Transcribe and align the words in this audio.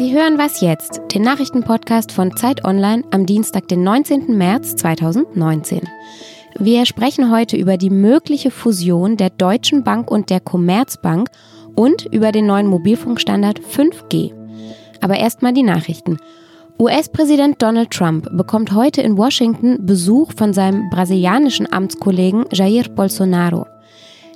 Sie 0.00 0.14
hören 0.14 0.38
was 0.38 0.62
jetzt, 0.62 1.02
den 1.12 1.20
Nachrichtenpodcast 1.20 2.10
von 2.10 2.34
Zeit 2.34 2.64
Online 2.64 3.04
am 3.10 3.26
Dienstag, 3.26 3.68
den 3.68 3.82
19. 3.82 4.34
März 4.34 4.74
2019. 4.76 5.82
Wir 6.58 6.86
sprechen 6.86 7.30
heute 7.30 7.58
über 7.58 7.76
die 7.76 7.90
mögliche 7.90 8.50
Fusion 8.50 9.18
der 9.18 9.28
Deutschen 9.28 9.84
Bank 9.84 10.10
und 10.10 10.30
der 10.30 10.40
Commerzbank 10.40 11.28
und 11.74 12.06
über 12.06 12.32
den 12.32 12.46
neuen 12.46 12.66
Mobilfunkstandard 12.68 13.60
5G. 13.60 14.32
Aber 15.02 15.18
erstmal 15.18 15.52
die 15.52 15.64
Nachrichten. 15.64 16.16
US-Präsident 16.78 17.60
Donald 17.60 17.90
Trump 17.90 18.26
bekommt 18.32 18.72
heute 18.72 19.02
in 19.02 19.18
Washington 19.18 19.84
Besuch 19.84 20.32
von 20.34 20.54
seinem 20.54 20.88
brasilianischen 20.88 21.70
Amtskollegen 21.70 22.46
Jair 22.54 22.88
Bolsonaro. 22.88 23.66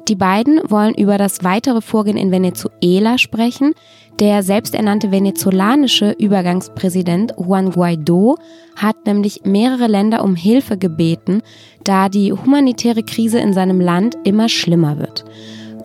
Die 0.08 0.16
beiden 0.16 0.60
wollen 0.68 0.94
über 0.94 1.16
das 1.16 1.44
weitere 1.44 1.80
Vorgehen 1.80 2.18
in 2.18 2.30
Venezuela 2.30 3.16
sprechen. 3.16 3.74
Der 4.20 4.42
selbsternannte 4.42 5.10
venezolanische 5.10 6.12
Übergangspräsident 6.12 7.32
Juan 7.38 7.70
Guaido 7.70 8.36
hat 8.76 9.06
nämlich 9.06 9.42
mehrere 9.44 9.86
Länder 9.86 10.22
um 10.22 10.36
Hilfe 10.36 10.76
gebeten, 10.76 11.40
da 11.84 12.10
die 12.10 12.32
humanitäre 12.32 13.02
Krise 13.02 13.38
in 13.38 13.54
seinem 13.54 13.80
Land 13.80 14.16
immer 14.24 14.50
schlimmer 14.50 14.98
wird. 14.98 15.24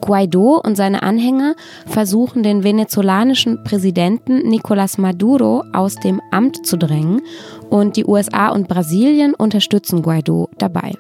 Guaido 0.02 0.62
und 0.64 0.76
seine 0.76 1.02
Anhänger 1.02 1.56
versuchen 1.86 2.44
den 2.44 2.64
venezolanischen 2.64 3.64
Präsidenten 3.64 4.42
Nicolás 4.50 5.00
Maduro 5.00 5.64
aus 5.74 5.96
dem 5.96 6.22
Amt 6.32 6.66
zu 6.66 6.78
drängen 6.78 7.22
und 7.70 7.96
die 7.96 8.06
USA 8.06 8.50
und 8.50 8.68
Brasilien 8.68 9.34
unterstützen 9.34 10.02
Guaido 10.02 10.50
dabei. 10.58 10.94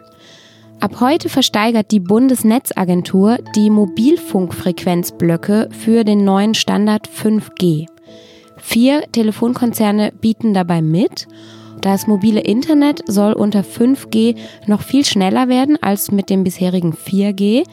Ab 0.79 1.01
heute 1.01 1.27
versteigert 1.27 1.91
die 1.91 1.99
Bundesnetzagentur 1.99 3.39
die 3.53 3.69
Mobilfunkfrequenzblöcke 3.69 5.67
für 5.71 6.05
den 6.05 6.23
neuen 6.23 6.53
Standard 6.53 7.09
5G. 7.09 7.87
Vier 8.57 9.03
Telefonkonzerne 9.11 10.13
bieten 10.21 10.53
dabei 10.53 10.81
mit. 10.81 11.27
Das 11.81 12.07
mobile 12.07 12.39
Internet 12.39 13.01
soll 13.07 13.33
unter 13.33 13.61
5G 13.61 14.37
noch 14.67 14.81
viel 14.81 15.03
schneller 15.03 15.49
werden 15.49 15.77
als 15.81 16.11
mit 16.11 16.29
dem 16.29 16.45
bisherigen 16.45 16.93
4G. 16.93 17.65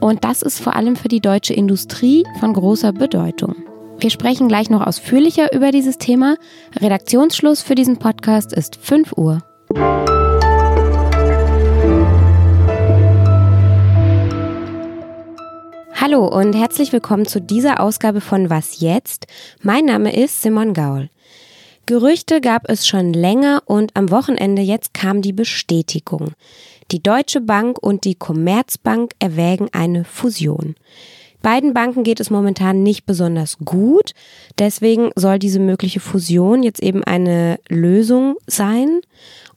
Und 0.00 0.24
das 0.24 0.42
ist 0.42 0.58
vor 0.58 0.74
allem 0.74 0.96
für 0.96 1.08
die 1.08 1.20
deutsche 1.20 1.54
Industrie 1.54 2.24
von 2.40 2.54
großer 2.54 2.92
Bedeutung. 2.92 3.54
Wir 4.00 4.10
sprechen 4.10 4.48
gleich 4.48 4.68
noch 4.68 4.84
ausführlicher 4.84 5.52
über 5.52 5.70
dieses 5.70 5.98
Thema. 5.98 6.36
Redaktionsschluss 6.80 7.62
für 7.62 7.76
diesen 7.76 7.98
Podcast 7.98 8.52
ist 8.52 8.76
5 8.76 9.12
Uhr. 9.16 9.38
Hallo 16.00 16.28
und 16.28 16.52
herzlich 16.52 16.92
willkommen 16.92 17.26
zu 17.26 17.40
dieser 17.40 17.80
Ausgabe 17.80 18.20
von 18.20 18.50
Was 18.50 18.78
jetzt? 18.78 19.26
Mein 19.62 19.86
Name 19.86 20.14
ist 20.14 20.42
Simon 20.42 20.72
Gaul. 20.72 21.10
Gerüchte 21.86 22.40
gab 22.40 22.70
es 22.70 22.86
schon 22.86 23.12
länger 23.12 23.64
und 23.66 23.96
am 23.96 24.12
Wochenende 24.12 24.62
jetzt 24.62 24.94
kam 24.94 25.22
die 25.22 25.32
Bestätigung. 25.32 26.34
Die 26.92 27.02
Deutsche 27.02 27.40
Bank 27.40 27.82
und 27.82 28.04
die 28.04 28.14
Commerzbank 28.14 29.10
erwägen 29.18 29.70
eine 29.72 30.04
Fusion. 30.04 30.76
Beiden 31.42 31.74
Banken 31.74 32.02
geht 32.02 32.20
es 32.20 32.30
momentan 32.30 32.82
nicht 32.82 33.06
besonders 33.06 33.58
gut. 33.64 34.12
Deswegen 34.58 35.10
soll 35.14 35.38
diese 35.38 35.60
mögliche 35.60 36.00
Fusion 36.00 36.62
jetzt 36.62 36.82
eben 36.82 37.04
eine 37.04 37.58
Lösung 37.68 38.36
sein. 38.46 39.00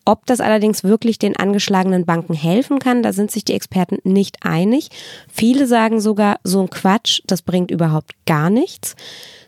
Ob 0.04 0.26
das 0.26 0.42
allerdings 0.42 0.84
wirklich 0.84 1.20
den 1.20 1.36
angeschlagenen 1.36 2.06
Banken 2.06 2.34
helfen 2.34 2.80
kann, 2.80 3.04
da 3.04 3.14
sind 3.14 3.30
sich 3.30 3.46
die 3.46 3.54
Experten 3.54 4.00
nicht 4.04 4.38
einig. 4.42 4.90
Viele 5.32 5.68
sagen 5.68 6.02
sogar, 6.02 6.40
so 6.44 6.62
ein 6.62 6.70
Quatsch, 6.72 7.22
das 7.28 7.44
bringt 7.44 7.70
überhaupt 7.70 8.14
gar 8.26 8.50
nichts. 8.50 8.96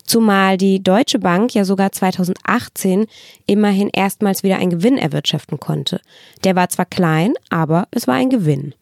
Zumal 0.06 0.58
die 0.58 0.84
Deutsche 0.84 1.17
Bank 1.17 1.56
ja 1.56 1.66
sogar 1.66 1.92
2018 1.92 3.08
immerhin 3.48 3.89
erstmals 3.92 4.43
wieder 4.43 4.58
einen 4.58 4.70
Gewinn 4.70 4.98
erwirtschaften 4.98 5.60
konnte. 5.60 6.02
Der 6.43 6.55
war 6.55 6.70
zwar 6.70 6.86
klein, 6.86 7.33
aber 7.49 7.88
es 7.92 8.08
war 8.08 8.16
ein 8.16 8.30
Gewinn. 8.30 8.76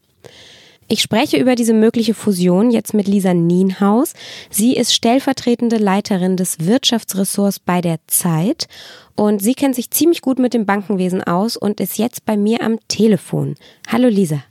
Ich 0.91 1.01
spreche 1.01 1.37
über 1.37 1.55
diese 1.55 1.73
mögliche 1.73 2.13
Fusion 2.13 2.69
jetzt 2.69 2.93
mit 2.93 3.07
Lisa 3.07 3.33
Nienhaus. 3.33 4.11
Sie 4.49 4.75
ist 4.75 4.93
stellvertretende 4.93 5.77
Leiterin 5.77 6.35
des 6.35 6.65
Wirtschaftsressorts 6.65 7.59
bei 7.59 7.79
der 7.79 7.99
Zeit 8.07 8.67
und 9.15 9.41
sie 9.41 9.53
kennt 9.53 9.75
sich 9.75 9.89
ziemlich 9.89 10.19
gut 10.19 10.37
mit 10.37 10.53
dem 10.53 10.65
Bankenwesen 10.65 11.23
aus 11.23 11.55
und 11.55 11.79
ist 11.79 11.97
jetzt 11.97 12.25
bei 12.25 12.35
mir 12.35 12.61
am 12.61 12.77
Telefon. 12.89 13.55
Hallo 13.87 14.09
Lisa. 14.09 14.43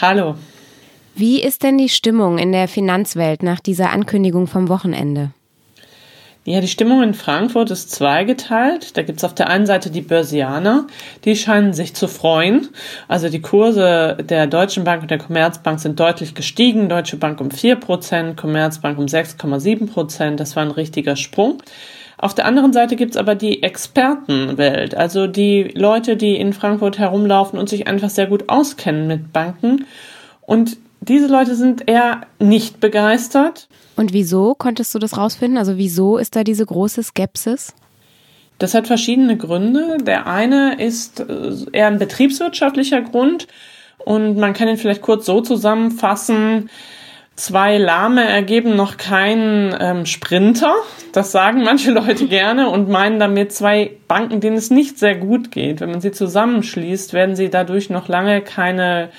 Hallo. 0.00 0.36
Wie 1.16 1.42
ist 1.42 1.62
denn 1.62 1.76
die 1.76 1.90
Stimmung 1.90 2.38
in 2.38 2.52
der 2.52 2.66
Finanzwelt 2.66 3.42
nach 3.42 3.60
dieser 3.60 3.90
Ankündigung 3.90 4.46
vom 4.46 4.70
Wochenende? 4.70 5.32
Ja, 6.46 6.60
die 6.60 6.68
Stimmung 6.68 7.02
in 7.02 7.14
Frankfurt 7.14 7.70
ist 7.70 7.90
zweigeteilt. 7.90 8.98
Da 8.98 9.02
gibt's 9.02 9.24
auf 9.24 9.34
der 9.34 9.48
einen 9.48 9.64
Seite 9.64 9.90
die 9.90 10.02
Börsianer, 10.02 10.86
die 11.24 11.36
scheinen 11.36 11.72
sich 11.72 11.94
zu 11.94 12.06
freuen. 12.06 12.68
Also 13.08 13.30
die 13.30 13.40
Kurse 13.40 14.18
der 14.20 14.46
Deutschen 14.46 14.84
Bank 14.84 15.00
und 15.00 15.10
der 15.10 15.16
Commerzbank 15.16 15.80
sind 15.80 15.98
deutlich 15.98 16.34
gestiegen. 16.34 16.90
Deutsche 16.90 17.16
Bank 17.16 17.40
um 17.40 17.50
vier 17.50 17.76
Prozent, 17.76 18.36
Commerzbank 18.36 18.98
um 18.98 19.06
6,7 19.06 19.90
Prozent. 19.90 20.38
Das 20.38 20.54
war 20.54 20.62
ein 20.62 20.70
richtiger 20.70 21.16
Sprung. 21.16 21.62
Auf 22.18 22.34
der 22.34 22.44
anderen 22.44 22.74
Seite 22.74 22.96
gibt's 22.96 23.16
aber 23.16 23.34
die 23.34 23.62
Expertenwelt, 23.62 24.94
also 24.94 25.26
die 25.26 25.72
Leute, 25.74 26.16
die 26.16 26.36
in 26.36 26.52
Frankfurt 26.52 26.98
herumlaufen 26.98 27.58
und 27.58 27.70
sich 27.70 27.88
einfach 27.88 28.10
sehr 28.10 28.26
gut 28.26 28.50
auskennen 28.50 29.06
mit 29.06 29.32
Banken. 29.32 29.86
Und 30.42 30.76
diese 31.08 31.26
Leute 31.26 31.54
sind 31.54 31.88
eher 31.88 32.22
nicht 32.38 32.80
begeistert. 32.80 33.68
Und 33.96 34.12
wieso 34.12 34.54
konntest 34.54 34.94
du 34.94 34.98
das 34.98 35.16
rausfinden? 35.16 35.58
Also 35.58 35.76
wieso 35.76 36.18
ist 36.18 36.36
da 36.36 36.44
diese 36.44 36.66
große 36.66 37.02
Skepsis? 37.02 37.74
Das 38.58 38.74
hat 38.74 38.86
verschiedene 38.86 39.36
Gründe. 39.36 39.98
Der 40.00 40.26
eine 40.26 40.80
ist 40.80 41.20
äh, 41.20 41.54
eher 41.72 41.88
ein 41.88 41.98
betriebswirtschaftlicher 41.98 43.02
Grund 43.02 43.46
und 43.98 44.36
man 44.36 44.52
kann 44.52 44.68
ihn 44.68 44.76
vielleicht 44.76 45.02
kurz 45.02 45.26
so 45.26 45.40
zusammenfassen. 45.40 46.70
Zwei 47.36 47.78
Lahme 47.78 48.24
ergeben 48.24 48.76
noch 48.76 48.96
keinen 48.96 49.74
ähm, 49.80 50.06
Sprinter. 50.06 50.72
Das 51.12 51.32
sagen 51.32 51.64
manche 51.64 51.90
Leute 51.92 52.28
gerne 52.28 52.70
und 52.70 52.88
meinen 52.88 53.18
damit 53.18 53.52
zwei 53.52 53.90
Banken, 54.06 54.40
denen 54.40 54.56
es 54.56 54.70
nicht 54.70 54.98
sehr 54.98 55.16
gut 55.16 55.50
geht. 55.50 55.80
Wenn 55.80 55.90
man 55.90 56.00
sie 56.00 56.12
zusammenschließt, 56.12 57.12
werden 57.12 57.34
sie 57.34 57.50
dadurch 57.50 57.90
noch 57.90 58.06
lange 58.06 58.40
keine 58.40 59.10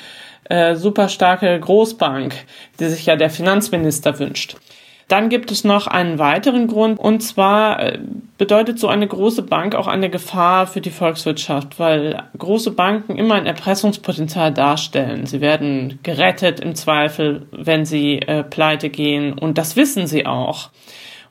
äh, 0.45 0.75
super 0.75 1.07
Großbank, 1.07 2.35
die 2.79 2.85
sich 2.85 3.05
ja 3.05 3.15
der 3.15 3.29
Finanzminister 3.29 4.19
wünscht. 4.19 4.57
Dann 5.07 5.29
gibt 5.29 5.51
es 5.51 5.63
noch 5.63 5.85
einen 5.85 6.17
weiteren 6.17 6.67
Grund, 6.67 6.99
und 6.99 7.21
zwar 7.21 7.79
äh, 7.79 7.99
bedeutet 8.39 8.79
so 8.79 8.87
eine 8.87 9.07
große 9.07 9.43
Bank 9.43 9.75
auch 9.75 9.85
eine 9.85 10.09
Gefahr 10.09 10.65
für 10.65 10.81
die 10.81 10.89
Volkswirtschaft, 10.89 11.79
weil 11.79 12.23
große 12.37 12.71
Banken 12.71 13.15
immer 13.15 13.35
ein 13.35 13.45
Erpressungspotenzial 13.45 14.51
darstellen. 14.51 15.27
Sie 15.27 15.41
werden 15.41 15.99
gerettet 16.01 16.59
im 16.59 16.73
Zweifel, 16.73 17.45
wenn 17.51 17.85
sie 17.85 18.19
äh, 18.19 18.43
pleite 18.43 18.89
gehen, 18.89 19.33
und 19.33 19.59
das 19.59 19.75
wissen 19.75 20.07
sie 20.07 20.25
auch. 20.25 20.69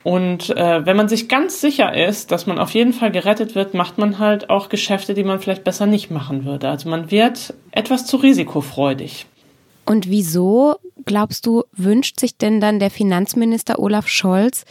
Und 0.05 0.51
äh, 0.51 0.85
wenn 0.85 0.97
man 0.97 1.09
sich 1.09 1.27
ganz 1.29 1.59
sicher 1.59 1.91
ist, 1.95 2.31
dass 2.31 2.45
man 2.45 2.59
auf 2.59 2.75
jeden 2.75 2.93
Fall 2.93 3.09
gerettet 3.09 3.55
wird, 3.55 3.73
macht 3.73 3.97
man 3.97 4.19
halt 4.19 4.51
auch 4.51 4.69
Geschäfte, 4.69 5.15
die 5.15 5.23
man 5.23 5.39
vielleicht 5.39 5.63
besser 5.63 5.87
nicht 5.87 6.11
machen 6.11 6.45
würde. 6.45 6.69
Also 6.69 6.87
man 6.89 7.09
wird 7.09 7.55
etwas 7.71 8.05
zu 8.05 8.17
risikofreudig. 8.17 9.25
Und 9.83 10.07
wieso, 10.07 10.75
glaubst 11.05 11.47
du, 11.47 11.63
wünscht 11.71 12.19
sich 12.19 12.37
denn 12.37 12.61
dann 12.61 12.77
der 12.77 12.91
Finanzminister 12.91 13.79
Olaf 13.79 14.07
Scholz, 14.07 14.65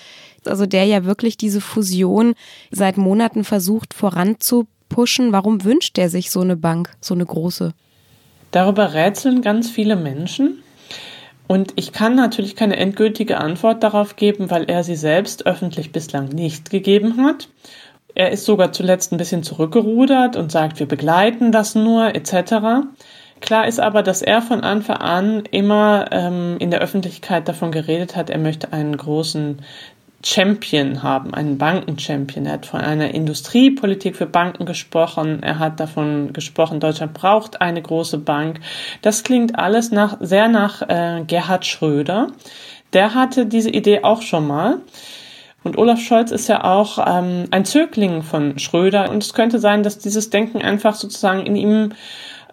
also 0.44 0.66
der 0.66 0.84
ja 0.84 1.04
wirklich 1.04 1.36
diese 1.36 1.60
Fusion 1.60 2.34
seit 2.70 2.96
Monaten 2.96 3.42
versucht 3.42 3.92
voranzupushen, 3.92 5.32
warum 5.32 5.64
wünscht 5.64 5.98
er 5.98 6.10
sich 6.10 6.30
so 6.30 6.42
eine 6.42 6.56
Bank, 6.56 6.94
so 7.00 7.12
eine 7.12 7.26
große? 7.26 7.74
Darüber 8.52 8.94
rätseln 8.94 9.42
ganz 9.42 9.68
viele 9.68 9.96
Menschen. 9.96 10.62
Und 11.46 11.72
ich 11.76 11.92
kann 11.92 12.14
natürlich 12.14 12.56
keine 12.56 12.76
endgültige 12.76 13.38
Antwort 13.38 13.82
darauf 13.82 14.16
geben, 14.16 14.50
weil 14.50 14.64
er 14.64 14.82
sie 14.82 14.96
selbst 14.96 15.46
öffentlich 15.46 15.92
bislang 15.92 16.28
nicht 16.28 16.70
gegeben 16.70 17.24
hat. 17.24 17.48
Er 18.14 18.30
ist 18.30 18.44
sogar 18.44 18.72
zuletzt 18.72 19.12
ein 19.12 19.18
bisschen 19.18 19.42
zurückgerudert 19.42 20.36
und 20.36 20.52
sagt, 20.52 20.78
wir 20.78 20.86
begleiten 20.86 21.52
das 21.52 21.74
nur 21.74 22.14
etc. 22.14 22.86
Klar 23.40 23.66
ist 23.66 23.80
aber, 23.80 24.02
dass 24.02 24.22
er 24.22 24.40
von 24.40 24.60
Anfang 24.60 24.96
an 24.96 25.42
immer 25.50 26.06
ähm, 26.12 26.56
in 26.60 26.70
der 26.70 26.80
Öffentlichkeit 26.80 27.46
davon 27.48 27.72
geredet 27.72 28.16
hat, 28.16 28.30
er 28.30 28.38
möchte 28.38 28.72
einen 28.72 28.96
großen 28.96 29.58
Champion 30.24 31.02
haben, 31.02 31.34
einen 31.34 31.58
Banken-Champion. 31.58 32.46
Er 32.46 32.54
hat 32.54 32.66
von 32.66 32.80
einer 32.80 33.12
Industriepolitik 33.12 34.16
für 34.16 34.26
Banken 34.26 34.64
gesprochen. 34.64 35.42
Er 35.42 35.58
hat 35.58 35.80
davon 35.80 36.32
gesprochen, 36.32 36.80
Deutschland 36.80 37.14
braucht 37.14 37.60
eine 37.60 37.82
große 37.82 38.18
Bank. 38.18 38.60
Das 39.02 39.22
klingt 39.22 39.58
alles 39.58 39.90
nach, 39.90 40.16
sehr 40.20 40.48
nach 40.48 40.82
äh, 40.82 41.22
Gerhard 41.26 41.66
Schröder. 41.66 42.28
Der 42.92 43.14
hatte 43.14 43.46
diese 43.46 43.70
Idee 43.70 44.02
auch 44.02 44.22
schon 44.22 44.46
mal. 44.46 44.78
Und 45.62 45.78
Olaf 45.78 46.00
Scholz 46.00 46.30
ist 46.30 46.48
ja 46.48 46.62
auch 46.64 46.98
ähm, 47.06 47.46
ein 47.50 47.64
Zögling 47.64 48.22
von 48.22 48.58
Schröder. 48.58 49.10
Und 49.10 49.22
es 49.22 49.34
könnte 49.34 49.58
sein, 49.58 49.82
dass 49.82 49.98
dieses 49.98 50.30
Denken 50.30 50.60
einfach 50.62 50.94
sozusagen 50.94 51.46
in 51.46 51.56
ihm 51.56 51.92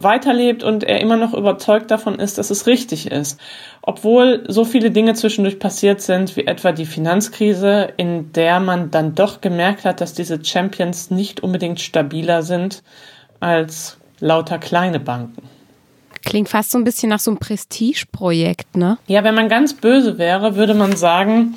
weiterlebt 0.04 0.64
und 0.64 0.84
er 0.84 1.02
immer 1.02 1.18
noch 1.18 1.34
überzeugt 1.34 1.92
davon 1.92 2.20
ist, 2.20 2.38
dass 2.38 2.50
es 2.50 2.68
richtig 2.68 3.12
ist. 3.12 3.40
Obwohl 3.82 4.44
so 4.48 4.66
viele 4.66 4.92
Dinge 4.92 5.14
zwischendurch 5.14 5.60
passiert 5.60 6.02
sind, 6.02 6.36
wie 6.36 6.46
etwa 6.46 6.72
die 6.72 6.86
Finanzkrise, 6.86 7.94
in 7.98 8.32
der 8.34 8.60
man 8.60 8.92
dann 8.92 9.16
doch 9.16 9.42
gemerkt 9.42 9.86
hat, 9.86 10.02
dass 10.02 10.14
diese 10.14 10.44
Champions 10.44 11.12
nicht 11.12 11.42
unbedingt 11.42 11.80
stabiler 11.80 12.44
sind 12.44 12.84
als 13.40 13.98
lauter 14.20 14.60
kleine 14.60 15.00
Banken. 15.00 15.50
Klingt 16.24 16.50
fast 16.50 16.72
so 16.72 16.78
ein 16.78 16.84
bisschen 16.84 17.10
nach 17.10 17.20
so 17.20 17.32
einem 17.32 17.40
Prestigeprojekt, 17.40 18.78
ne? 18.78 18.98
Ja, 19.08 19.24
wenn 19.24 19.34
man 19.34 19.50
ganz 19.50 19.74
böse 19.74 20.20
wäre, 20.20 20.56
würde 20.56 20.76
man 20.76 20.96
sagen, 20.96 21.56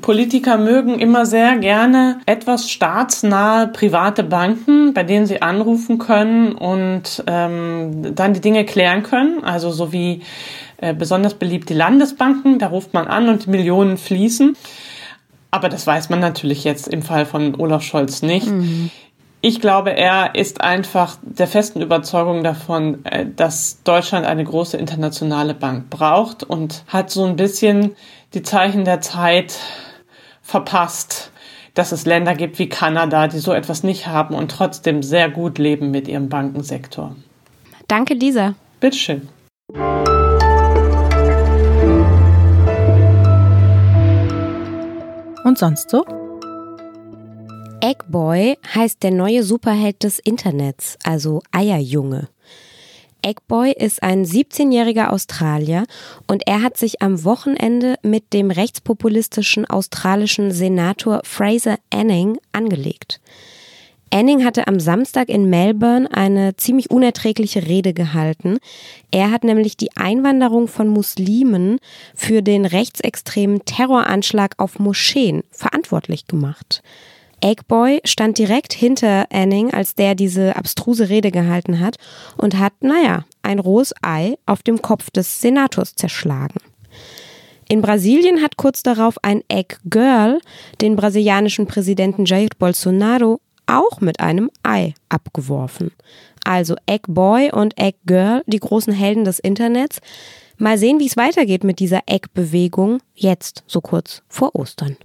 Politiker 0.00 0.56
mögen 0.56 0.98
immer 0.98 1.26
sehr 1.26 1.58
gerne 1.58 2.20
etwas 2.26 2.70
staatsnahe 2.70 3.68
private 3.68 4.24
Banken, 4.24 4.94
bei 4.94 5.02
denen 5.02 5.26
sie 5.26 5.42
anrufen 5.42 5.98
können 5.98 6.52
und 6.52 7.22
ähm, 7.26 8.14
dann 8.14 8.32
die 8.32 8.40
Dinge 8.40 8.64
klären 8.64 9.02
können. 9.02 9.44
Also 9.44 9.70
so 9.70 9.92
wie 9.92 10.22
äh, 10.78 10.94
besonders 10.94 11.34
beliebt 11.34 11.68
die 11.68 11.74
Landesbanken, 11.74 12.58
da 12.58 12.68
ruft 12.68 12.94
man 12.94 13.06
an 13.06 13.28
und 13.28 13.46
die 13.46 13.50
Millionen 13.50 13.98
fließen. 13.98 14.56
Aber 15.50 15.68
das 15.68 15.86
weiß 15.86 16.08
man 16.08 16.18
natürlich 16.18 16.64
jetzt 16.64 16.88
im 16.88 17.02
Fall 17.02 17.26
von 17.26 17.54
Olaf 17.60 17.82
Scholz 17.82 18.22
nicht. 18.22 18.48
Mhm. 18.48 18.90
Ich 19.46 19.60
glaube, 19.60 19.90
er 19.90 20.36
ist 20.36 20.62
einfach 20.62 21.18
der 21.20 21.46
festen 21.46 21.82
Überzeugung 21.82 22.42
davon, 22.42 23.04
äh, 23.04 23.26
dass 23.26 23.82
Deutschland 23.82 24.24
eine 24.24 24.42
große 24.42 24.78
internationale 24.78 25.52
Bank 25.52 25.90
braucht 25.90 26.42
und 26.44 26.82
hat 26.88 27.10
so 27.10 27.26
ein 27.26 27.36
bisschen 27.36 27.94
die 28.32 28.40
Zeichen 28.40 28.86
der 28.86 29.02
Zeit 29.02 29.58
verpasst, 30.40 31.30
dass 31.74 31.92
es 31.92 32.06
Länder 32.06 32.34
gibt 32.34 32.58
wie 32.58 32.70
Kanada, 32.70 33.28
die 33.28 33.38
so 33.38 33.52
etwas 33.52 33.82
nicht 33.82 34.06
haben 34.06 34.34
und 34.34 34.50
trotzdem 34.50 35.02
sehr 35.02 35.28
gut 35.28 35.58
leben 35.58 35.90
mit 35.90 36.08
ihrem 36.08 36.30
Bankensektor. 36.30 37.14
Danke, 37.86 38.14
Lisa. 38.14 38.54
Bitteschön. 38.80 39.28
Und 45.44 45.58
sonst 45.58 45.90
so? 45.90 46.23
Eggboy 47.86 48.56
heißt 48.74 49.02
der 49.02 49.10
neue 49.10 49.42
Superheld 49.42 50.04
des 50.04 50.18
Internets, 50.18 50.96
also 51.04 51.42
Eierjunge. 51.52 52.30
Eggboy 53.20 53.72
ist 53.72 54.02
ein 54.02 54.24
17-jähriger 54.24 55.10
Australier 55.10 55.84
und 56.26 56.46
er 56.46 56.62
hat 56.62 56.78
sich 56.78 57.02
am 57.02 57.24
Wochenende 57.24 57.96
mit 58.02 58.32
dem 58.32 58.50
rechtspopulistischen 58.50 59.66
australischen 59.66 60.50
Senator 60.50 61.20
Fraser 61.24 61.76
Anning 61.92 62.38
angelegt. 62.52 63.20
Anning 64.10 64.46
hatte 64.46 64.66
am 64.66 64.80
Samstag 64.80 65.28
in 65.28 65.50
Melbourne 65.50 66.08
eine 66.10 66.56
ziemlich 66.56 66.90
unerträgliche 66.90 67.66
Rede 67.66 67.92
gehalten. 67.92 68.60
Er 69.10 69.30
hat 69.30 69.44
nämlich 69.44 69.76
die 69.76 69.94
Einwanderung 69.94 70.68
von 70.68 70.88
Muslimen 70.88 71.80
für 72.14 72.40
den 72.40 72.64
rechtsextremen 72.64 73.66
Terroranschlag 73.66 74.54
auf 74.56 74.78
Moscheen 74.78 75.42
verantwortlich 75.50 76.26
gemacht. 76.26 76.82
Eggboy 77.44 78.00
stand 78.04 78.38
direkt 78.38 78.72
hinter 78.72 79.26
Anning, 79.30 79.70
als 79.70 79.94
der 79.94 80.14
diese 80.14 80.56
abstruse 80.56 81.10
Rede 81.10 81.30
gehalten 81.30 81.78
hat 81.78 81.96
und 82.38 82.58
hat, 82.58 82.72
naja, 82.80 83.26
ein 83.42 83.58
rohes 83.58 83.92
Ei 84.00 84.36
auf 84.46 84.62
dem 84.62 84.80
Kopf 84.80 85.10
des 85.10 85.42
Senators 85.42 85.94
zerschlagen. 85.94 86.58
In 87.68 87.82
Brasilien 87.82 88.40
hat 88.40 88.56
kurz 88.56 88.82
darauf 88.82 89.16
ein 89.22 89.42
Egg 89.48 89.76
Girl 89.84 90.40
den 90.80 90.96
brasilianischen 90.96 91.66
Präsidenten 91.66 92.24
Jair 92.24 92.48
Bolsonaro 92.58 93.40
auch 93.66 94.00
mit 94.00 94.20
einem 94.20 94.50
Ei 94.62 94.94
abgeworfen. 95.10 95.92
Also 96.46 96.76
Egg 96.86 97.02
Boy 97.08 97.50
und 97.52 97.78
Egg 97.78 97.98
Girl, 98.06 98.42
die 98.46 98.60
großen 98.60 98.94
Helden 98.94 99.24
des 99.24 99.38
Internets. 99.38 100.00
Mal 100.56 100.78
sehen, 100.78 100.98
wie 100.98 101.06
es 101.06 101.18
weitergeht 101.18 101.62
mit 101.62 101.78
dieser 101.78 102.00
Egg-Bewegung 102.06 103.00
jetzt, 103.14 103.64
so 103.66 103.82
kurz 103.82 104.22
vor 104.28 104.54
Ostern. 104.54 104.96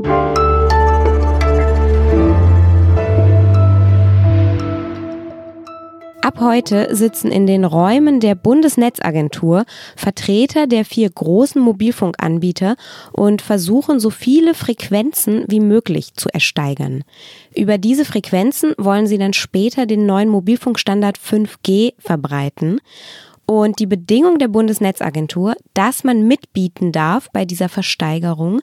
Ab 6.30 6.42
heute 6.42 6.96
sitzen 6.96 7.32
in 7.32 7.48
den 7.48 7.66
Räumen 7.66 8.20
der 8.20 8.36
Bundesnetzagentur 8.36 9.66
Vertreter 9.96 10.68
der 10.68 10.86
vier 10.86 11.10
großen 11.10 11.60
Mobilfunkanbieter 11.60 12.76
und 13.12 13.42
versuchen 13.42 14.00
so 14.00 14.12
viele 14.12 14.54
Frequenzen 14.54 15.46
wie 15.48 15.60
möglich 15.60 16.14
zu 16.14 16.30
ersteigern. 16.30 17.04
Über 17.56 17.80
diese 17.80 18.06
Frequenzen 18.06 18.76
wollen 18.78 19.08
sie 19.08 19.18
dann 19.18 19.34
später 19.34 19.88
den 19.88 20.06
neuen 20.06 20.30
Mobilfunkstandard 20.30 21.18
5G 21.18 21.96
verbreiten. 21.98 22.80
Und 23.50 23.80
die 23.80 23.88
Bedingung 23.88 24.38
der 24.38 24.48
Bundesnetzagentur, 24.48 25.56
dass 25.74 26.04
man 26.04 26.28
mitbieten 26.28 26.92
darf 26.92 27.32
bei 27.32 27.46
dieser 27.46 27.68
Versteigerung, 27.68 28.62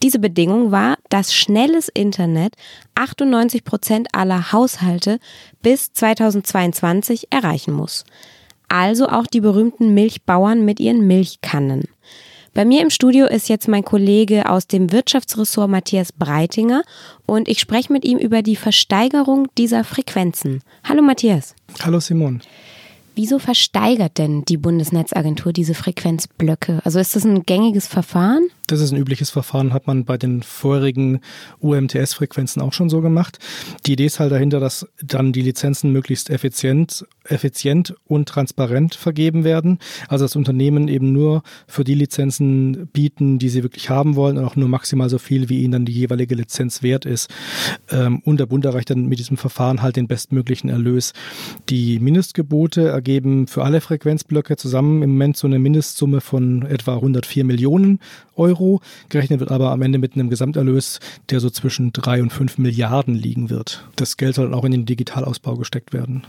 diese 0.00 0.20
Bedingung 0.20 0.70
war, 0.70 0.96
dass 1.08 1.34
schnelles 1.34 1.88
Internet 1.88 2.54
98 2.94 3.64
Prozent 3.64 4.06
aller 4.12 4.52
Haushalte 4.52 5.18
bis 5.60 5.92
2022 5.92 7.32
erreichen 7.32 7.72
muss. 7.72 8.04
Also 8.68 9.08
auch 9.08 9.26
die 9.26 9.40
berühmten 9.40 9.92
Milchbauern 9.92 10.64
mit 10.64 10.78
ihren 10.78 11.04
Milchkannen. 11.08 11.88
Bei 12.54 12.64
mir 12.64 12.82
im 12.82 12.90
Studio 12.90 13.26
ist 13.26 13.48
jetzt 13.48 13.66
mein 13.66 13.84
Kollege 13.84 14.48
aus 14.48 14.68
dem 14.68 14.92
Wirtschaftsressort 14.92 15.68
Matthias 15.68 16.12
Breitinger 16.12 16.84
und 17.26 17.48
ich 17.48 17.58
spreche 17.58 17.92
mit 17.92 18.04
ihm 18.04 18.18
über 18.18 18.42
die 18.42 18.54
Versteigerung 18.54 19.48
dieser 19.58 19.82
Frequenzen. 19.82 20.62
Hallo 20.84 21.02
Matthias. 21.02 21.56
Hallo 21.82 21.98
Simon. 21.98 22.40
Wieso 23.18 23.40
versteigert 23.40 24.18
denn 24.18 24.44
die 24.44 24.56
Bundesnetzagentur 24.56 25.52
diese 25.52 25.74
Frequenzblöcke? 25.74 26.80
Also 26.84 27.00
ist 27.00 27.16
das 27.16 27.24
ein 27.24 27.42
gängiges 27.42 27.88
Verfahren? 27.88 28.48
Das 28.68 28.82
ist 28.82 28.92
ein 28.92 28.98
übliches 28.98 29.30
Verfahren, 29.30 29.72
hat 29.72 29.86
man 29.86 30.04
bei 30.04 30.18
den 30.18 30.42
vorherigen 30.42 31.20
UMTS-Frequenzen 31.60 32.60
auch 32.60 32.74
schon 32.74 32.90
so 32.90 33.00
gemacht. 33.00 33.38
Die 33.86 33.94
Idee 33.94 34.04
ist 34.04 34.20
halt 34.20 34.30
dahinter, 34.30 34.60
dass 34.60 34.86
dann 35.02 35.32
die 35.32 35.40
Lizenzen 35.40 35.90
möglichst 35.90 36.28
effizient, 36.28 37.06
effizient 37.24 37.94
und 38.06 38.28
transparent 38.28 38.94
vergeben 38.94 39.42
werden. 39.42 39.78
Also 40.08 40.26
dass 40.26 40.36
Unternehmen 40.36 40.88
eben 40.88 41.12
nur 41.12 41.42
für 41.66 41.82
die 41.82 41.94
Lizenzen 41.94 42.88
bieten, 42.92 43.38
die 43.38 43.48
sie 43.48 43.62
wirklich 43.62 43.88
haben 43.88 44.16
wollen 44.16 44.36
und 44.36 44.44
auch 44.44 44.54
nur 44.54 44.68
maximal 44.68 45.08
so 45.08 45.16
viel, 45.16 45.48
wie 45.48 45.62
ihnen 45.62 45.72
dann 45.72 45.84
die 45.86 45.92
jeweilige 45.92 46.34
Lizenz 46.34 46.82
wert 46.82 47.06
ist. 47.06 47.30
Ähm, 47.90 48.20
und 48.26 48.38
der 48.38 48.46
Bund 48.46 48.66
erreicht 48.66 48.90
dann 48.90 49.06
mit 49.06 49.18
diesem 49.18 49.38
Verfahren 49.38 49.80
halt 49.80 49.96
den 49.96 50.08
bestmöglichen 50.08 50.68
Erlös. 50.68 51.14
Die 51.70 52.00
Mindestgebote 52.00 52.88
ergeben 52.88 53.46
für 53.46 53.64
alle 53.64 53.80
Frequenzblöcke 53.80 54.56
zusammen 54.56 55.02
im 55.02 55.12
Moment 55.12 55.38
so 55.38 55.46
eine 55.46 55.58
Mindestsumme 55.58 56.20
von 56.20 56.66
etwa 56.66 56.96
104 56.96 57.44
Millionen 57.44 58.00
Euro. 58.38 58.80
Gerechnet 59.08 59.40
wird 59.40 59.50
aber 59.50 59.70
am 59.70 59.82
Ende 59.82 59.98
mit 59.98 60.14
einem 60.14 60.30
Gesamterlös, 60.30 61.00
der 61.30 61.40
so 61.40 61.50
zwischen 61.50 61.92
drei 61.92 62.22
und 62.22 62.32
fünf 62.32 62.58
Milliarden 62.58 63.14
liegen 63.14 63.50
wird. 63.50 63.84
Das 63.96 64.16
Geld 64.16 64.34
soll 64.34 64.46
dann 64.46 64.58
auch 64.58 64.64
in 64.64 64.72
den 64.72 64.86
Digitalausbau 64.86 65.56
gesteckt 65.56 65.92
werden. 65.92 66.24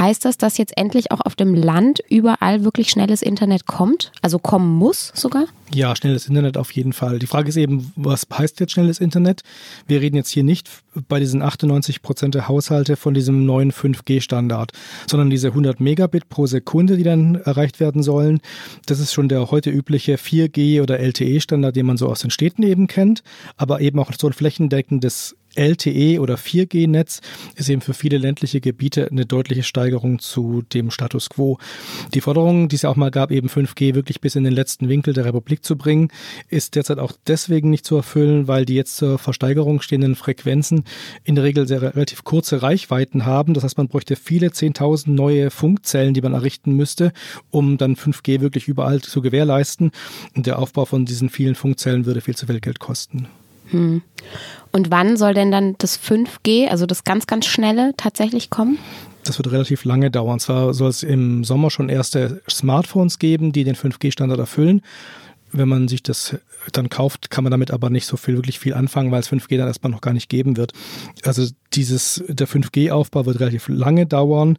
Heißt 0.00 0.24
das, 0.24 0.38
dass 0.38 0.56
jetzt 0.56 0.78
endlich 0.78 1.12
auch 1.12 1.20
auf 1.20 1.34
dem 1.34 1.52
Land 1.54 2.00
überall 2.08 2.64
wirklich 2.64 2.88
schnelles 2.88 3.20
Internet 3.20 3.66
kommt? 3.66 4.12
Also 4.22 4.38
kommen 4.38 4.74
muss 4.74 5.12
sogar? 5.14 5.44
Ja, 5.74 5.94
schnelles 5.94 6.26
Internet 6.26 6.56
auf 6.56 6.72
jeden 6.72 6.94
Fall. 6.94 7.18
Die 7.18 7.26
Frage 7.26 7.50
ist 7.50 7.56
eben, 7.58 7.92
was 7.96 8.26
heißt 8.32 8.60
jetzt 8.60 8.72
schnelles 8.72 8.98
Internet? 8.98 9.42
Wir 9.86 10.00
reden 10.00 10.16
jetzt 10.16 10.30
hier 10.30 10.42
nicht 10.42 10.70
bei 11.08 11.20
diesen 11.20 11.42
98 11.42 12.00
Prozent 12.00 12.34
der 12.34 12.48
Haushalte 12.48 12.96
von 12.96 13.12
diesem 13.12 13.44
neuen 13.44 13.72
5G-Standard, 13.72 14.72
sondern 15.06 15.28
diese 15.28 15.48
100 15.48 15.80
Megabit 15.80 16.30
pro 16.30 16.46
Sekunde, 16.46 16.96
die 16.96 17.04
dann 17.04 17.34
erreicht 17.34 17.78
werden 17.78 18.02
sollen. 18.02 18.40
Das 18.86 19.00
ist 19.00 19.12
schon 19.12 19.28
der 19.28 19.50
heute 19.50 19.68
übliche 19.68 20.16
4G 20.16 20.80
oder 20.82 20.98
LTE-Standard, 20.98 21.76
den 21.76 21.84
man 21.84 21.98
so 21.98 22.08
aus 22.08 22.20
den 22.20 22.30
Städten 22.30 22.62
eben 22.62 22.86
kennt, 22.86 23.22
aber 23.58 23.82
eben 23.82 23.98
auch 23.98 24.10
so 24.18 24.28
ein 24.28 24.32
flächendeckendes 24.32 25.36
LTE 25.54 26.20
oder 26.20 26.36
4G-Netz 26.36 27.20
ist 27.56 27.68
eben 27.68 27.80
für 27.80 27.94
viele 27.94 28.18
ländliche 28.18 28.60
Gebiete 28.60 29.08
eine 29.10 29.26
deutliche 29.26 29.62
Steigerung 29.62 30.18
zu 30.18 30.62
dem 30.62 30.90
Status 30.90 31.28
quo. 31.30 31.58
Die 32.14 32.20
Forderung, 32.20 32.68
die 32.68 32.76
es 32.76 32.82
ja 32.82 32.90
auch 32.90 32.96
mal 32.96 33.10
gab, 33.10 33.30
eben 33.30 33.48
5G 33.48 33.94
wirklich 33.94 34.20
bis 34.20 34.36
in 34.36 34.44
den 34.44 34.52
letzten 34.52 34.88
Winkel 34.88 35.14
der 35.14 35.24
Republik 35.24 35.64
zu 35.64 35.76
bringen, 35.76 36.08
ist 36.48 36.74
derzeit 36.74 36.98
auch 36.98 37.12
deswegen 37.26 37.70
nicht 37.70 37.84
zu 37.84 37.96
erfüllen, 37.96 38.48
weil 38.48 38.64
die 38.64 38.74
jetzt 38.74 38.96
zur 38.96 39.18
Versteigerung 39.18 39.80
stehenden 39.80 40.14
Frequenzen 40.14 40.84
in 41.24 41.34
der 41.34 41.44
Regel 41.44 41.66
sehr 41.66 41.82
relativ 41.82 42.24
kurze 42.24 42.62
Reichweiten 42.62 43.26
haben. 43.26 43.54
Das 43.54 43.64
heißt, 43.64 43.78
man 43.78 43.88
bräuchte 43.88 44.16
viele 44.16 44.48
10.000 44.48 45.10
neue 45.10 45.50
Funkzellen, 45.50 46.14
die 46.14 46.20
man 46.20 46.34
errichten 46.34 46.72
müsste, 46.72 47.12
um 47.50 47.78
dann 47.78 47.96
5G 47.96 48.40
wirklich 48.40 48.68
überall 48.68 49.00
zu 49.00 49.20
gewährleisten. 49.22 49.90
Und 50.34 50.46
der 50.46 50.58
Aufbau 50.58 50.84
von 50.84 51.04
diesen 51.04 51.30
vielen 51.30 51.54
Funkzellen 51.54 52.06
würde 52.06 52.20
viel 52.20 52.36
zu 52.36 52.46
viel 52.46 52.60
Geld 52.60 52.78
kosten. 52.78 53.28
Hm. 53.70 54.02
Und 54.72 54.90
wann 54.90 55.16
soll 55.16 55.34
denn 55.34 55.50
dann 55.50 55.74
das 55.78 55.98
5G, 56.00 56.68
also 56.68 56.86
das 56.86 57.04
ganz, 57.04 57.26
ganz 57.26 57.46
schnelle, 57.46 57.92
tatsächlich 57.96 58.50
kommen? 58.50 58.78
Das 59.24 59.38
wird 59.38 59.50
relativ 59.50 59.84
lange 59.84 60.10
dauern. 60.10 60.40
Zwar 60.40 60.72
soll 60.74 60.88
es 60.88 61.02
im 61.02 61.44
Sommer 61.44 61.70
schon 61.70 61.88
erste 61.88 62.40
Smartphones 62.48 63.18
geben, 63.18 63.52
die 63.52 63.64
den 63.64 63.76
5G-Standard 63.76 64.38
erfüllen. 64.38 64.82
Wenn 65.52 65.68
man 65.68 65.88
sich 65.88 66.02
das 66.02 66.36
dann 66.72 66.88
kauft, 66.88 67.30
kann 67.30 67.42
man 67.42 67.50
damit 67.50 67.72
aber 67.72 67.90
nicht 67.90 68.06
so 68.06 68.16
viel, 68.16 68.36
wirklich 68.36 68.60
viel 68.60 68.72
anfangen, 68.72 69.10
weil 69.10 69.20
es 69.20 69.30
5G 69.30 69.58
dann 69.58 69.66
erstmal 69.66 69.90
noch 69.90 70.00
gar 70.00 70.14
nicht 70.14 70.28
geben 70.28 70.56
wird. 70.56 70.72
Also 71.24 71.46
dieses, 71.72 72.22
der 72.28 72.46
5G-Aufbau 72.46 73.26
wird 73.26 73.40
relativ 73.40 73.68
lange 73.68 74.06
dauern. 74.06 74.56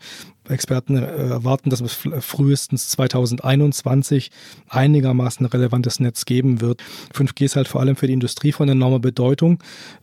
Experten 0.52 0.98
äh, 0.98 1.06
erwarten, 1.06 1.70
dass 1.70 1.82
es 1.82 1.94
frühestens 1.94 2.90
2021 2.90 4.32
einigermaßen 4.70 5.46
relevantes 5.46 6.00
Netz 6.00 6.26
geben 6.26 6.62
wird. 6.62 6.82
5G 7.14 7.46
ist 7.46 7.56
halt 7.56 7.68
vor 7.68 7.82
allem 7.82 7.96
für 7.96 8.08
die 8.08 8.14
Industrie 8.14 8.52
von 8.52 8.70
enormer 8.70 9.00
Bedeutung, 9.00 9.60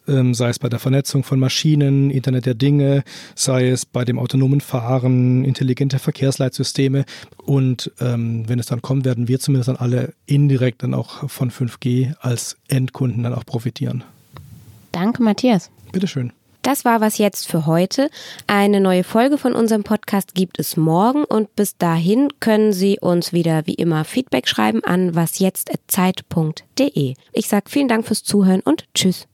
ähm, 0.07 0.35
sei 0.35 0.49
es 0.49 0.59
bei 0.59 0.69
der 0.69 0.79
Vernetzung 0.79 1.25
von 1.25 1.39
Maschinen, 1.39 2.11
Internet 2.11 2.47
der 2.47 2.55
Dinge, 2.55 3.05
sei 3.35 3.69
es 3.69 3.87
bei 3.87 4.05
dem 4.05 4.19
autonomen 4.19 4.61
Fahren, 4.61 5.45
intelligente 5.45 5.99
Verkehrsleitsysteme. 5.99 7.05
Und 7.45 7.93
ähm, 8.01 8.49
wenn 8.49 8.59
es 8.59 8.67
dann 8.67 8.83
kommt, 8.83 9.05
werden 9.05 9.29
wir 9.29 9.39
zumindest 9.41 9.69
dann 9.69 9.77
alle 9.77 10.15
indirekt 10.27 10.83
dann 10.83 10.95
auch 10.95 11.29
von 11.29 11.51
5G 11.51 12.15
als 12.21 12.57
Endkunden 12.69 13.23
dann 13.23 13.35
auch 13.35 13.47
profitieren. 13.47 14.05
Danke, 14.93 15.23
Matthias. 15.23 15.71
Bitteschön. 15.93 16.33
Das 16.63 16.85
war 16.85 17.01
was 17.01 17.19
jetzt 17.19 17.49
für 17.49 17.67
heute. 17.67 18.11
Eine 18.47 18.81
neue 18.81 19.05
Folge 19.05 19.39
von 19.39 19.55
unserem 19.55 19.85
Podcast 19.85 20.35
gibt 20.35 20.59
es 20.59 20.77
morgen 20.77 21.25
und 21.25 21.55
bis 21.57 21.77
dahin 21.77 22.29
können 22.41 22.73
Sie 22.73 22.99
uns 23.01 23.33
wieder 23.33 23.67
wie 23.67 23.75
immer 23.75 24.05
Feedback 24.05 24.49
schreiben 24.49 24.83
an 24.85 25.15
wasjetzt@zeit.de. 25.15 27.15
Ich 27.33 27.49
sage 27.49 27.69
vielen 27.69 27.89
Dank 27.89 28.07
fürs 28.07 28.23
Zuhören 28.23 28.61
und 28.61 28.85
tschüss. 28.95 29.27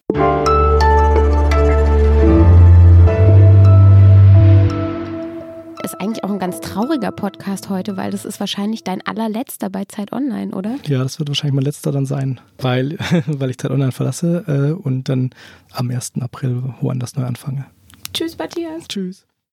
Ist 5.94 6.00
eigentlich 6.00 6.24
auch 6.24 6.30
ein 6.30 6.38
ganz 6.38 6.60
trauriger 6.60 7.12
Podcast 7.12 7.68
heute, 7.68 7.96
weil 7.96 8.10
das 8.10 8.24
ist 8.24 8.40
wahrscheinlich 8.40 8.82
dein 8.84 9.04
allerletzter 9.06 9.70
bei 9.70 9.84
Zeit 9.84 10.12
Online, 10.12 10.52
oder? 10.52 10.76
Ja, 10.86 11.02
das 11.02 11.18
wird 11.18 11.28
wahrscheinlich 11.28 11.54
mein 11.54 11.64
letzter 11.64 11.92
dann 11.92 12.06
sein, 12.06 12.40
weil, 12.58 12.98
weil 13.26 13.50
ich 13.50 13.58
Zeit 13.58 13.70
Online 13.70 13.92
verlasse 13.92 14.44
äh, 14.46 14.72
und 14.72 15.08
dann 15.08 15.30
am 15.72 15.90
1. 15.90 16.14
April 16.20 16.74
woanders 16.80 17.16
neu 17.16 17.24
anfange. 17.24 17.66
Tschüss, 18.12 18.36
Matthias. 18.38 18.88
Tschüss. 18.88 19.26